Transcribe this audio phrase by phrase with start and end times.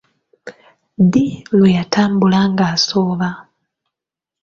[1.03, 1.25] Ddi
[1.57, 3.29] lwe yatambula ng'asooba?